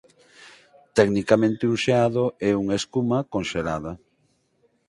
[0.97, 3.91] Tecnicamente un xeado é unha escuma conxelada.